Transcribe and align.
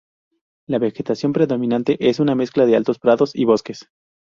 La 0.67 0.79
vegetación 0.79 1.31
predominante 1.31 2.09
es 2.09 2.19
una 2.19 2.33
mezcla 2.33 2.65
de 2.65 2.75
altos 2.75 2.97
prados 2.97 3.35
y 3.35 3.45
bosques. 3.45 3.85